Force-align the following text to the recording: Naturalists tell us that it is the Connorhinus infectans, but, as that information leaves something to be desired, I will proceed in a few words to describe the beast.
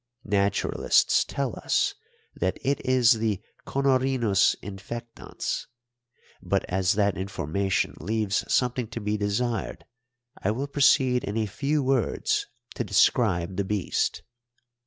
Naturalists 0.25 1.23
tell 1.23 1.55
us 1.63 1.93
that 2.33 2.57
it 2.63 2.83
is 2.83 3.19
the 3.19 3.39
Connorhinus 3.67 4.55
infectans, 4.63 5.67
but, 6.41 6.65
as 6.67 6.93
that 6.93 7.15
information 7.15 7.93
leaves 7.99 8.43
something 8.51 8.87
to 8.87 8.99
be 8.99 9.15
desired, 9.15 9.85
I 10.41 10.49
will 10.49 10.65
proceed 10.65 11.23
in 11.23 11.37
a 11.37 11.45
few 11.45 11.83
words 11.83 12.47
to 12.73 12.83
describe 12.83 13.57
the 13.57 13.63
beast. 13.63 14.23